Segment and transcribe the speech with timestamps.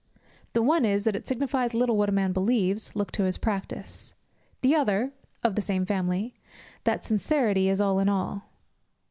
[0.53, 4.15] The one is, that it signifies little what a man believes; look to his practice.
[4.61, 5.11] The other
[5.43, 6.33] (of the same family)
[6.85, 8.41] that sincerity is all in all.